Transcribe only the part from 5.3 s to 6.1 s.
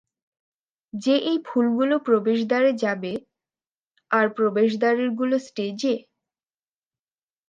স্টেজে?